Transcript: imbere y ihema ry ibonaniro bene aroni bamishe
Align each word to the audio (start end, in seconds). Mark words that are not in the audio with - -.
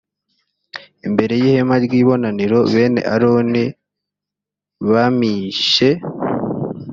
imbere 1.07 1.33
y 1.41 1.45
ihema 1.49 1.75
ry 1.85 1.93
ibonaniro 2.01 2.59
bene 2.73 3.01
aroni 3.13 3.63
bamishe 4.89 5.89